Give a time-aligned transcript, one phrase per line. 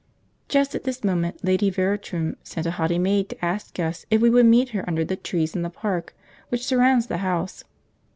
[0.49, 4.31] Just at this moment Lady Veratrum sent a haughty maid to ask us if we
[4.31, 6.15] would meet her under the trees in the park
[6.49, 7.63] which surrounds the house.